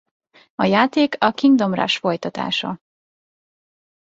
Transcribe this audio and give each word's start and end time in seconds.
A 0.55 0.63
játék 0.63 1.15
a 1.19 1.31
Kingdom 1.31 1.73
Rush 1.73 1.99
folytatása. 1.99 2.79